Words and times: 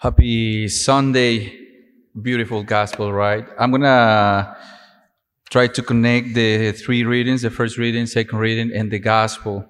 Happy 0.00 0.68
Sunday. 0.68 1.58
Beautiful 2.22 2.62
gospel, 2.62 3.12
right? 3.12 3.44
I'm 3.58 3.72
going 3.72 3.82
to 3.82 4.56
try 5.50 5.66
to 5.66 5.82
connect 5.82 6.34
the 6.34 6.70
three 6.70 7.02
readings 7.02 7.42
the 7.42 7.50
first 7.50 7.78
reading, 7.78 8.06
second 8.06 8.38
reading, 8.38 8.70
and 8.72 8.92
the 8.92 9.00
gospel. 9.00 9.66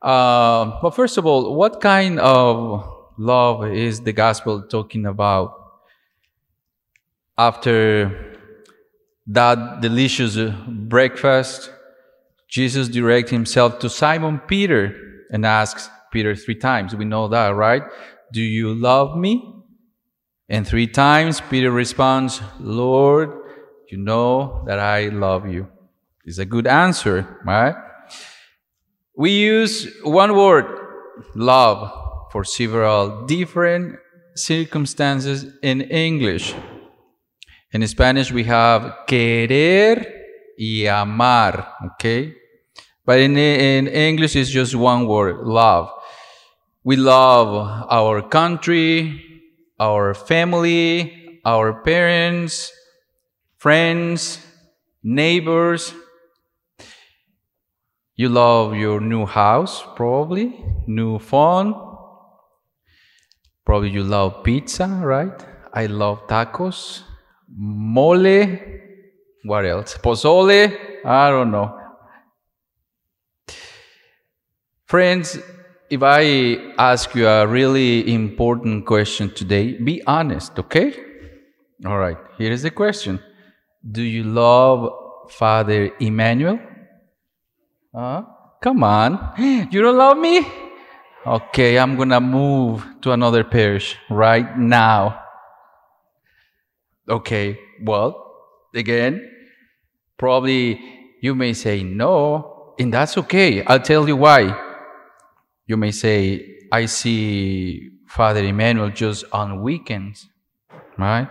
Uh, 0.00 0.78
but 0.80 0.90
first 0.90 1.18
of 1.18 1.26
all, 1.26 1.56
what 1.56 1.80
kind 1.80 2.20
of 2.20 2.88
love 3.18 3.66
is 3.66 4.00
the 4.00 4.12
gospel 4.12 4.62
talking 4.62 5.06
about? 5.06 5.52
After 7.36 8.38
that 9.26 9.80
delicious 9.80 10.36
breakfast, 10.68 11.72
Jesus 12.46 12.86
directs 12.86 13.32
himself 13.32 13.80
to 13.80 13.90
Simon 13.90 14.38
Peter 14.46 14.94
and 15.32 15.44
asks 15.44 15.90
Peter 16.12 16.36
three 16.36 16.54
times. 16.54 16.94
We 16.94 17.04
know 17.04 17.26
that, 17.26 17.56
right? 17.56 17.82
Do 18.32 18.42
you 18.42 18.74
love 18.74 19.16
me? 19.16 19.54
And 20.48 20.66
three 20.66 20.86
times 20.86 21.40
Peter 21.40 21.70
responds, 21.70 22.40
Lord, 22.60 23.30
you 23.90 23.98
know 23.98 24.64
that 24.66 24.78
I 24.78 25.08
love 25.08 25.48
you. 25.48 25.68
It's 26.24 26.38
a 26.38 26.44
good 26.44 26.66
answer, 26.66 27.40
right? 27.44 27.74
We 29.16 29.30
use 29.30 29.88
one 30.02 30.36
word, 30.36 30.66
love, 31.34 32.30
for 32.32 32.44
several 32.44 33.26
different 33.26 33.98
circumstances 34.34 35.46
in 35.62 35.80
English. 35.82 36.54
In 37.72 37.86
Spanish, 37.86 38.30
we 38.30 38.44
have 38.44 39.06
querer 39.08 40.04
y 40.58 40.86
amar, 40.88 41.74
okay? 41.92 42.34
But 43.04 43.20
in, 43.20 43.36
in 43.36 43.86
English, 43.86 44.36
it's 44.36 44.50
just 44.50 44.74
one 44.74 45.06
word, 45.06 45.46
love. 45.46 45.90
We 46.86 46.94
love 46.94 47.88
our 47.90 48.22
country, 48.22 49.20
our 49.80 50.14
family, 50.14 51.40
our 51.44 51.82
parents, 51.82 52.70
friends, 53.58 54.38
neighbors. 55.02 55.92
You 58.14 58.28
love 58.28 58.76
your 58.76 59.00
new 59.00 59.26
house, 59.26 59.82
probably, 59.96 60.64
new 60.86 61.18
phone. 61.18 61.74
Probably 63.64 63.90
you 63.90 64.04
love 64.04 64.44
pizza, 64.44 64.86
right? 64.86 65.44
I 65.72 65.86
love 65.86 66.28
tacos, 66.28 67.02
mole. 67.48 68.60
What 69.42 69.66
else? 69.66 69.98
Pozole? 69.98 71.04
I 71.04 71.30
don't 71.30 71.50
know. 71.50 71.80
Friends, 74.86 75.36
if 75.88 76.02
I 76.02 76.74
ask 76.78 77.14
you 77.14 77.26
a 77.26 77.46
really 77.46 78.12
important 78.12 78.86
question 78.86 79.30
today, 79.30 79.72
be 79.74 80.02
honest, 80.06 80.58
okay? 80.58 80.94
All 81.84 81.98
right, 81.98 82.16
here 82.38 82.50
is 82.52 82.62
the 82.62 82.70
question 82.70 83.20
Do 83.88 84.02
you 84.02 84.24
love 84.24 85.30
Father 85.30 85.92
Emmanuel? 86.00 86.58
Uh, 87.94 88.22
come 88.60 88.82
on, 88.82 89.32
you 89.70 89.82
don't 89.82 89.96
love 89.96 90.18
me? 90.18 90.46
Okay, 91.24 91.78
I'm 91.78 91.96
gonna 91.96 92.20
move 92.20 92.86
to 93.02 93.12
another 93.12 93.44
parish 93.44 93.96
right 94.10 94.58
now. 94.58 95.22
Okay, 97.08 97.58
well, 97.82 98.34
again, 98.74 99.30
probably 100.18 100.80
you 101.20 101.34
may 101.34 101.52
say 101.52 101.82
no, 101.84 102.74
and 102.78 102.92
that's 102.92 103.16
okay. 103.18 103.64
I'll 103.64 103.80
tell 103.80 104.08
you 104.08 104.16
why. 104.16 104.65
You 105.66 105.76
may 105.76 105.90
say, 105.90 106.58
I 106.70 106.86
see 106.86 107.90
Father 108.08 108.44
Emmanuel 108.44 108.90
just 108.90 109.24
on 109.32 109.62
weekends, 109.62 110.28
right? 110.96 111.28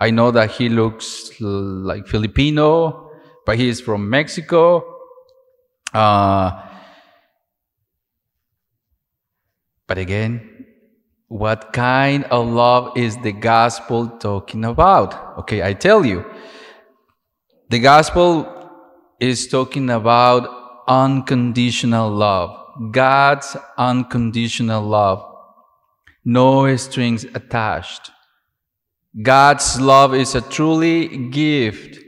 I 0.00 0.10
know 0.10 0.30
that 0.32 0.50
he 0.52 0.68
looks 0.68 1.30
like 1.40 2.06
Filipino, 2.06 3.10
but 3.46 3.56
he 3.56 3.68
is 3.68 3.80
from 3.80 4.10
Mexico. 4.10 4.84
Uh, 5.92 6.50
but 9.86 9.98
again, 9.98 10.66
what 11.28 11.72
kind 11.72 12.24
of 12.24 12.46
love 12.46 12.96
is 12.96 13.16
the 13.18 13.32
gospel 13.32 14.08
talking 14.08 14.64
about? 14.64 15.38
Okay, 15.38 15.62
I 15.62 15.74
tell 15.74 16.04
you. 16.04 16.24
The 17.70 17.78
gospel 17.80 18.48
is 19.20 19.46
talking 19.48 19.90
about 19.90 20.48
unconditional 20.88 22.10
love. 22.10 22.57
God's 22.90 23.56
unconditional 23.76 24.82
love, 24.82 25.24
no 26.24 26.76
strings 26.76 27.24
attached. 27.24 28.10
God's 29.20 29.80
love 29.80 30.14
is 30.14 30.34
a 30.34 30.40
truly 30.40 31.28
gift. 31.28 31.98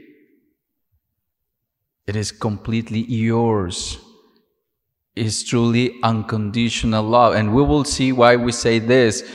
It 2.07 2.15
is 2.15 2.31
completely 2.31 3.01
yours. 3.01 3.97
It's 5.15 5.43
truly 5.43 5.95
unconditional 6.03 7.03
love. 7.03 7.35
And 7.35 7.53
we 7.53 7.63
will 7.63 7.83
see 7.83 8.11
why 8.11 8.37
we 8.37 8.51
say 8.51 8.79
this. 8.79 9.29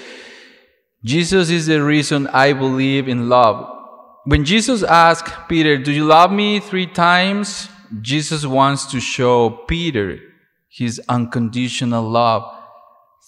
Jesus 1.04 1.50
is 1.50 1.66
the 1.66 1.82
reason 1.82 2.26
I 2.28 2.52
believe 2.52 3.08
in 3.08 3.28
love. 3.28 3.72
When 4.24 4.44
Jesus 4.44 4.82
asked 4.82 5.48
Peter, 5.48 5.76
Do 5.76 5.92
you 5.92 6.04
love 6.04 6.32
me 6.32 6.60
three 6.60 6.86
times? 6.86 7.68
Jesus 8.00 8.46
wants 8.46 8.86
to 8.86 9.00
show 9.00 9.50
Peter 9.68 10.18
his 10.68 11.00
unconditional 11.08 12.02
love 12.08 12.42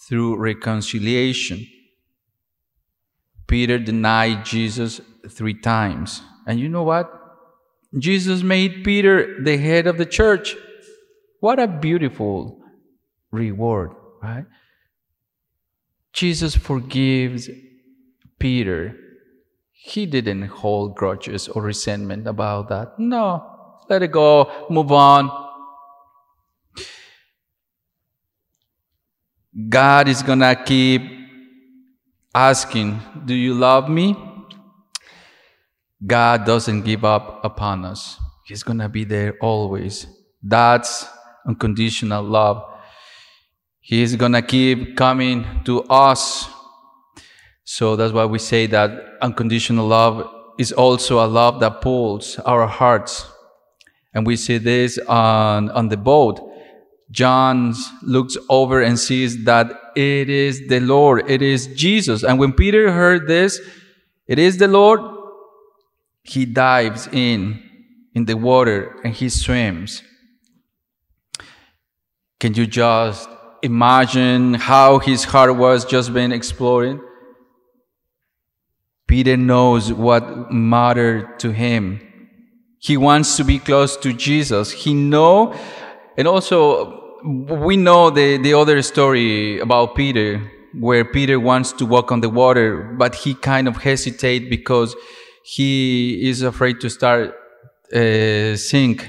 through 0.06 0.36
reconciliation. 0.36 1.66
Peter 3.46 3.78
denied 3.78 4.44
Jesus 4.44 5.00
three 5.28 5.54
times. 5.54 6.22
And 6.46 6.60
you 6.60 6.68
know 6.68 6.82
what? 6.82 7.12
Jesus 7.98 8.42
made 8.42 8.84
Peter 8.84 9.42
the 9.42 9.56
head 9.56 9.86
of 9.86 9.96
the 9.96 10.06
church. 10.06 10.56
What 11.40 11.58
a 11.58 11.66
beautiful 11.66 12.60
reward, 13.30 13.92
right? 14.22 14.44
Jesus 16.12 16.54
forgives 16.54 17.48
Peter. 18.38 18.96
He 19.72 20.04
didn't 20.04 20.42
hold 20.42 20.96
grudges 20.96 21.48
or 21.48 21.62
resentment 21.62 22.26
about 22.26 22.68
that. 22.68 22.98
No, 22.98 23.80
let 23.88 24.02
it 24.02 24.12
go, 24.12 24.66
move 24.68 24.92
on. 24.92 25.47
God 29.68 30.08
is 30.08 30.22
gonna 30.22 30.54
keep 30.54 31.02
asking, 32.34 33.00
Do 33.24 33.34
you 33.34 33.54
love 33.54 33.88
me? 33.88 34.16
God 36.06 36.44
doesn't 36.44 36.82
give 36.82 37.04
up 37.04 37.44
upon 37.44 37.84
us. 37.84 38.18
He's 38.44 38.62
gonna 38.62 38.88
be 38.88 39.04
there 39.04 39.36
always. 39.40 40.06
That's 40.42 41.06
unconditional 41.46 42.22
love. 42.22 42.62
He's 43.80 44.16
gonna 44.16 44.42
keep 44.42 44.96
coming 44.96 45.44
to 45.64 45.82
us. 45.84 46.48
So 47.64 47.96
that's 47.96 48.12
why 48.12 48.26
we 48.26 48.38
say 48.38 48.66
that 48.66 49.18
unconditional 49.20 49.86
love 49.86 50.28
is 50.58 50.72
also 50.72 51.24
a 51.24 51.26
love 51.26 51.60
that 51.60 51.80
pulls 51.80 52.38
our 52.40 52.66
hearts. 52.66 53.26
And 54.14 54.26
we 54.26 54.36
see 54.36 54.58
this 54.58 54.98
on, 54.98 55.70
on 55.70 55.88
the 55.88 55.96
boat. 55.96 56.47
John 57.10 57.74
looks 58.02 58.36
over 58.48 58.82
and 58.82 58.98
sees 58.98 59.44
that 59.44 59.72
it 59.96 60.28
is 60.28 60.68
the 60.68 60.80
Lord, 60.80 61.30
it 61.30 61.42
is 61.42 61.66
Jesus. 61.68 62.22
And 62.22 62.38
when 62.38 62.52
Peter 62.52 62.92
heard 62.92 63.26
this, 63.26 63.60
it 64.26 64.38
is 64.38 64.58
the 64.58 64.68
Lord, 64.68 65.00
he 66.22 66.44
dives 66.44 67.08
in 67.10 67.62
in 68.14 68.26
the 68.26 68.36
water 68.36 68.96
and 69.04 69.14
he 69.14 69.28
swims. 69.28 70.02
Can 72.40 72.54
you 72.54 72.66
just 72.66 73.28
imagine 73.62 74.54
how 74.54 74.98
his 74.98 75.24
heart 75.24 75.56
was 75.56 75.84
just 75.84 76.12
been 76.12 76.32
exploring? 76.32 77.00
Peter 79.06 79.36
knows 79.36 79.92
what 79.92 80.52
mattered 80.52 81.38
to 81.40 81.50
him. 81.50 82.00
He 82.78 82.96
wants 82.96 83.36
to 83.38 83.44
be 83.44 83.58
close 83.58 83.96
to 83.96 84.12
Jesus. 84.12 84.70
He 84.70 84.94
know 84.94 85.54
and 86.18 86.26
also 86.26 87.20
we 87.22 87.76
know 87.76 88.10
the, 88.10 88.38
the 88.38 88.52
other 88.54 88.82
story 88.82 89.60
about 89.60 89.94
Peter, 89.94 90.40
where 90.74 91.04
Peter 91.04 91.38
wants 91.38 91.72
to 91.74 91.86
walk 91.86 92.10
on 92.10 92.20
the 92.20 92.28
water, 92.28 92.82
but 92.98 93.14
he 93.14 93.34
kind 93.34 93.68
of 93.68 93.76
hesitate 93.76 94.50
because 94.50 94.96
he 95.44 96.28
is 96.28 96.42
afraid 96.42 96.80
to 96.80 96.90
start 96.90 97.34
uh, 97.94 98.56
sink. 98.56 99.08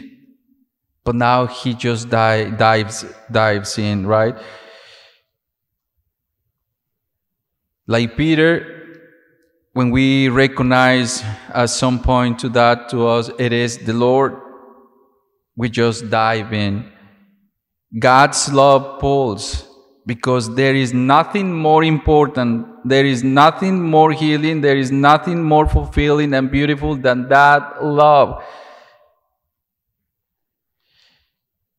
But 1.03 1.15
now 1.15 1.47
he 1.47 1.73
just 1.73 2.09
die, 2.09 2.51
dives 2.51 3.03
dives 3.31 3.79
in, 3.79 4.05
right? 4.05 4.35
Like 7.87 8.15
Peter, 8.15 9.01
when 9.73 9.89
we 9.89 10.29
recognize 10.29 11.23
at 11.51 11.71
some 11.71 12.03
point 12.03 12.37
to 12.39 12.49
that 12.49 12.89
to 12.89 13.07
us, 13.07 13.31
it 13.39 13.51
is 13.51 13.79
the 13.79 13.93
Lord. 13.93 14.39
We 15.55 15.69
just 15.69 16.11
dive 16.11 16.53
in 16.53 16.91
God's 17.97 18.51
love 18.53 18.99
pulls. 18.99 19.69
because 20.09 20.55
there 20.55 20.73
is 20.73 20.91
nothing 20.91 21.53
more 21.53 21.83
important, 21.83 22.65
there 22.83 23.05
is 23.05 23.23
nothing 23.23 23.79
more 23.79 24.11
healing, 24.11 24.59
there 24.59 24.75
is 24.75 24.91
nothing 24.91 25.43
more 25.43 25.67
fulfilling 25.69 26.33
and 26.33 26.49
beautiful 26.49 26.95
than 26.95 27.29
that 27.29 27.83
love. 27.83 28.43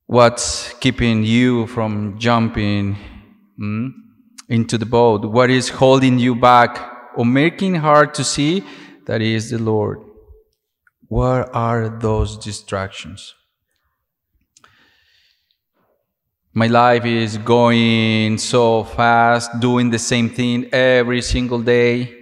What's 0.07 0.75
keeping 0.75 1.25
you 1.25 1.67
from 1.67 2.21
jumping 2.21 2.97
mm, 3.61 3.89
into 4.49 4.79
the 4.79 4.87
boat? 4.87 5.25
What 5.25 5.51
is 5.51 5.69
holding 5.69 6.21
you 6.21 6.37
back 6.37 6.79
or 7.17 7.25
making 7.25 7.75
hard 7.77 8.15
to 8.15 8.23
see? 8.23 8.65
That 9.07 9.23
is 9.23 9.51
the 9.51 9.59
Lord. 9.59 9.99
What 11.09 11.53
are 11.53 11.89
those 11.89 12.37
distractions? 12.37 13.35
My 16.53 16.67
life 16.67 17.05
is 17.05 17.39
going 17.39 18.37
so 18.39 18.83
fast, 18.83 19.61
doing 19.61 19.91
the 19.91 20.01
same 20.01 20.29
thing 20.29 20.69
every 20.73 21.23
single 21.23 21.63
day. 21.63 22.13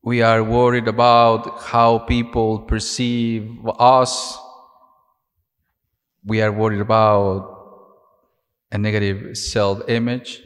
We 0.00 0.22
are 0.22 0.44
worried 0.44 0.86
about 0.86 1.62
how 1.62 1.98
people 1.98 2.60
perceive 2.60 3.58
us. 3.80 4.38
We 6.24 6.40
are 6.40 6.52
worried 6.52 6.80
about 6.80 7.50
a 8.70 8.78
negative 8.78 9.36
self 9.36 9.82
image. 9.88 10.40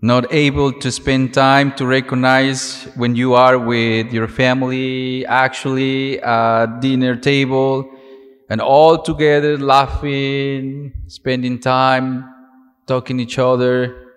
Not 0.00 0.32
able 0.32 0.72
to 0.74 0.92
spend 0.92 1.34
time 1.34 1.74
to 1.74 1.86
recognize 1.86 2.84
when 2.94 3.16
you 3.16 3.34
are 3.34 3.58
with 3.58 4.12
your 4.12 4.28
family, 4.28 5.26
actually 5.26 6.22
at 6.22 6.78
dinner 6.78 7.16
table 7.16 7.96
and 8.50 8.60
all 8.60 9.00
together 9.00 9.56
laughing, 9.56 10.92
spending 11.06 11.60
time, 11.60 12.28
talking 12.86 13.20
each 13.20 13.38
other. 13.38 14.08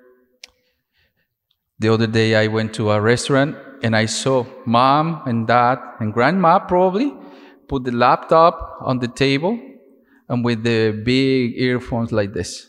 The 1.78 1.90
other 1.94 2.08
day 2.08 2.36
I 2.36 2.48
went 2.48 2.74
to 2.74 2.90
a 2.92 3.00
restaurant 3.00 3.56
and 3.84 3.96
I 3.96 4.08
saw 4.08 4.46
mom 4.66 5.22
and 5.28 5.46
dad 5.46 5.78
and 6.00 6.12
grandma 6.12 6.58
probably 6.58 7.14
put 7.68 7.84
the 7.84 7.92
laptop 7.92 8.80
on 8.82 8.98
the 9.00 9.08
table 9.08 9.60
and 10.28 10.44
with 10.44 10.64
the 10.64 10.92
big 10.92 11.54
earphones 11.56 12.12
like 12.12 12.34
this. 12.34 12.68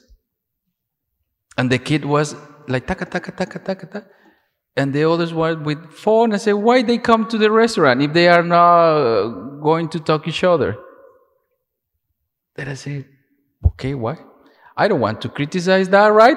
And 1.57 1.71
the 1.71 1.79
kid 1.79 2.05
was 2.05 2.37
like 2.69 2.87
taka 2.87 3.07
taka 3.07 3.33
taka 3.33 3.59
taka 3.59 3.87
taka. 3.87 4.07
And 4.77 4.93
the 4.93 5.05
others 5.05 5.33
were 5.33 5.57
with 5.57 5.93
phone. 5.93 6.35
I 6.35 6.39
said, 6.39 6.55
why 6.55 6.83
they 6.83 6.99
come 6.99 7.29
to 7.29 7.39
the 7.39 7.51
restaurant 7.51 8.03
if 8.03 8.13
they 8.13 8.29
are 8.29 8.43
not 8.43 9.61
going 9.63 9.89
to 9.91 10.01
talk 10.01 10.27
each 10.27 10.43
other? 10.43 10.77
Then 12.55 12.69
I 12.69 12.75
say, 12.75 13.07
okay, 13.65 13.95
why? 13.95 14.17
I 14.77 14.89
don't 14.89 15.01
want 15.01 15.21
to 15.23 15.29
criticize 15.29 15.89
that, 15.91 16.09
right? 16.09 16.37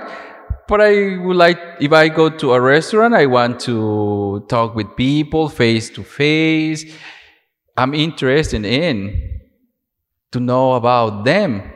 But 0.67 0.81
I 0.81 1.17
would 1.17 1.37
like, 1.37 1.59
if 1.79 1.93
I 1.93 2.09
go 2.09 2.29
to 2.29 2.53
a 2.53 2.61
restaurant, 2.61 3.13
I 3.13 3.25
want 3.25 3.59
to 3.61 4.45
talk 4.49 4.75
with 4.75 4.95
people 4.95 5.47
face 5.47 5.89
to 5.91 6.03
face. 6.03 6.93
I'm 7.75 7.93
interested 7.93 8.65
in 8.65 9.39
to 10.31 10.39
know 10.39 10.73
about 10.73 11.23
them. 11.23 11.71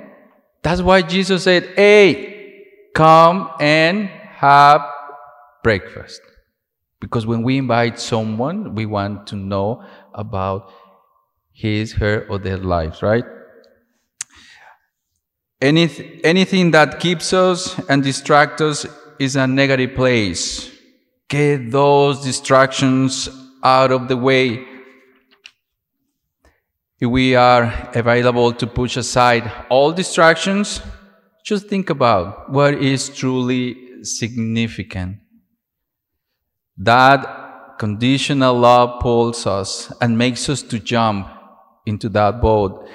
That's 0.61 0.81
why 0.81 1.03
Jesus 1.03 1.43
said, 1.43 1.71
hey, 1.75 2.65
come 2.93 3.49
and 3.59 4.07
have 4.07 4.81
breakfast. 5.63 6.21
Because 6.99 7.25
when 7.25 7.43
we 7.43 7.57
invite 7.57 7.99
someone, 7.99 8.75
we 8.75 8.85
want 8.85 9.27
to 9.27 9.35
know 9.35 9.83
about 10.13 10.71
his, 11.51 11.93
her, 11.93 12.27
or 12.29 12.37
their 12.37 12.57
lives, 12.57 13.01
right? 13.01 13.23
Any, 15.61 16.19
anything 16.23 16.71
that 16.71 16.99
keeps 16.99 17.33
us 17.33 17.77
and 17.87 18.01
distracts 18.01 18.61
us 18.61 18.85
is 19.19 19.35
a 19.35 19.45
negative 19.45 19.93
place. 19.93 20.71
Get 21.29 21.69
those 21.69 22.23
distractions 22.23 23.29
out 23.63 23.91
of 23.91 24.07
the 24.07 24.17
way. 24.17 24.65
If 26.99 27.09
we 27.09 27.35
are 27.35 27.89
available 27.93 28.53
to 28.53 28.65
push 28.65 28.97
aside 28.97 29.51
all 29.69 29.91
distractions, 29.91 30.81
just 31.45 31.67
think 31.67 31.91
about 31.91 32.51
what 32.51 32.73
is 32.73 33.09
truly 33.09 34.03
significant. 34.03 35.17
That 36.77 37.77
conditional 37.77 38.55
love 38.55 38.99
pulls 38.99 39.45
us 39.45 39.93
and 40.01 40.17
makes 40.17 40.49
us 40.49 40.63
to 40.63 40.79
jump 40.79 41.27
into 41.85 42.09
that 42.09 42.41
boat 42.41 42.87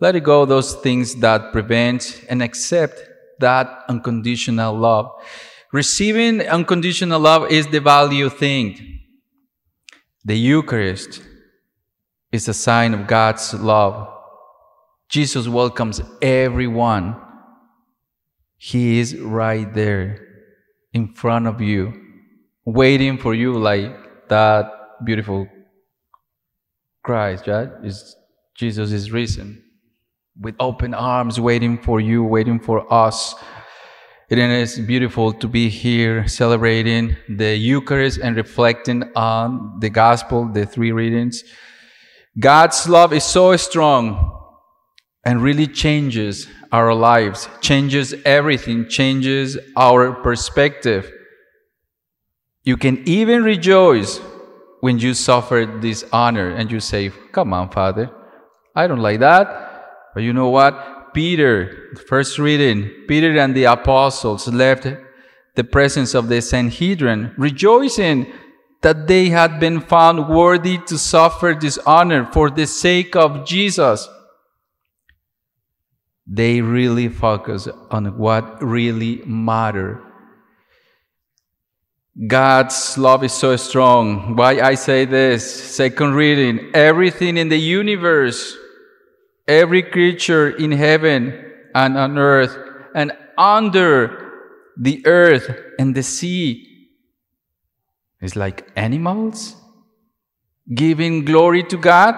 let 0.00 0.16
it 0.16 0.24
go 0.24 0.44
those 0.44 0.74
things 0.74 1.14
that 1.16 1.52
prevent 1.52 2.24
and 2.28 2.42
accept 2.42 3.00
that 3.38 3.84
unconditional 3.88 4.76
love. 4.76 5.10
Receiving 5.72 6.40
unconditional 6.42 7.20
love 7.20 7.50
is 7.50 7.66
the 7.68 7.80
value 7.80 8.28
thing. 8.28 9.00
The 10.24 10.36
Eucharist 10.36 11.22
is 12.32 12.48
a 12.48 12.54
sign 12.54 12.94
of 12.94 13.06
God's 13.06 13.54
love. 13.54 14.08
Jesus 15.08 15.48
welcomes 15.48 16.00
everyone. 16.22 17.16
He 18.56 18.98
is 18.98 19.16
right 19.16 19.72
there 19.74 20.26
in 20.92 21.12
front 21.14 21.46
of 21.46 21.60
you, 21.60 21.92
waiting 22.64 23.18
for 23.18 23.34
you 23.34 23.52
like 23.52 24.28
that 24.28 24.70
beautiful 25.04 25.46
Christ, 27.02 27.46
right? 27.46 27.68
Is 27.82 28.16
Jesus 28.54 28.92
is 28.92 29.10
risen 29.10 29.63
with 30.40 30.54
open 30.58 30.94
arms, 30.94 31.40
waiting 31.40 31.78
for 31.78 32.00
you, 32.00 32.24
waiting 32.24 32.58
for 32.58 32.92
us. 32.92 33.34
It 34.28 34.38
is 34.38 34.78
beautiful 34.80 35.32
to 35.32 35.46
be 35.46 35.68
here 35.68 36.26
celebrating 36.26 37.16
the 37.28 37.56
Eucharist 37.56 38.18
and 38.18 38.36
reflecting 38.36 39.04
on 39.14 39.78
the 39.80 39.90
gospel, 39.90 40.48
the 40.48 40.66
three 40.66 40.92
readings. 40.92 41.44
God's 42.38 42.88
love 42.88 43.12
is 43.12 43.22
so 43.22 43.56
strong 43.56 44.40
and 45.24 45.40
really 45.40 45.66
changes 45.66 46.48
our 46.72 46.92
lives, 46.94 47.48
changes 47.60 48.14
everything, 48.24 48.88
changes 48.88 49.56
our 49.76 50.12
perspective. 50.12 51.12
You 52.64 52.76
can 52.76 53.06
even 53.06 53.44
rejoice 53.44 54.18
when 54.80 54.98
you 54.98 55.14
suffer 55.14 55.64
dishonor 55.64 56.48
and 56.50 56.72
you 56.72 56.80
say, 56.80 57.10
Come 57.30 57.52
on, 57.52 57.70
Father, 57.70 58.10
I 58.74 58.86
don't 58.86 58.98
like 58.98 59.20
that. 59.20 59.73
But 60.14 60.22
you 60.22 60.32
know 60.32 60.48
what? 60.48 61.12
Peter, 61.12 61.92
first 62.08 62.38
reading, 62.38 62.90
Peter 63.06 63.36
and 63.38 63.54
the 63.54 63.64
apostles 63.64 64.48
left 64.48 64.86
the 65.54 65.64
presence 65.64 66.14
of 66.14 66.28
the 66.28 66.40
Sanhedrin, 66.40 67.34
rejoicing 67.36 68.32
that 68.82 69.06
they 69.06 69.28
had 69.28 69.58
been 69.60 69.80
found 69.80 70.28
worthy 70.28 70.78
to 70.78 70.98
suffer 70.98 71.54
dishonor 71.54 72.26
for 72.32 72.50
the 72.50 72.66
sake 72.66 73.16
of 73.16 73.46
Jesus. 73.46 74.08
They 76.26 76.60
really 76.60 77.08
focus 77.08 77.68
on 77.90 78.18
what 78.18 78.62
really 78.62 79.22
matter. 79.24 80.02
God's 82.26 82.96
love 82.96 83.24
is 83.24 83.32
so 83.32 83.56
strong. 83.56 84.36
Why 84.36 84.60
I 84.60 84.74
say 84.74 85.04
this? 85.04 85.74
Second 85.74 86.14
reading, 86.14 86.70
everything 86.74 87.36
in 87.36 87.48
the 87.48 87.58
universe 87.58 88.56
every 89.46 89.82
creature 89.82 90.50
in 90.50 90.72
heaven 90.72 91.52
and 91.74 91.96
on 91.96 92.18
earth 92.18 92.56
and 92.94 93.12
under 93.36 94.32
the 94.76 95.04
earth 95.06 95.50
and 95.78 95.94
the 95.94 96.02
sea 96.02 96.88
is 98.20 98.36
like 98.36 98.70
animals 98.76 99.56
giving 100.72 101.24
glory 101.24 101.62
to 101.64 101.76
God? 101.76 102.14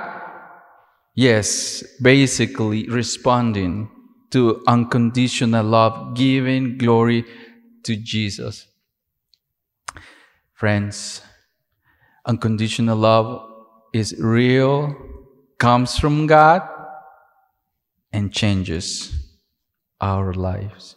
Yes, 1.15 1.83
basically 2.01 2.89
responding 2.89 3.91
to 4.31 4.63
unconditional 4.67 5.65
love, 5.65 6.15
giving 6.15 6.77
glory 6.77 7.25
to 7.85 7.97
Jesus. 7.97 8.67
Friends, 10.53 11.23
unconditional 12.27 12.99
love 12.99 13.51
is 13.93 14.15
real, 14.19 14.95
comes 15.59 15.99
from 15.99 16.27
God, 16.27 16.69
and 18.17 18.33
changes 18.33 19.13
our 20.01 20.33
lives. 20.33 20.96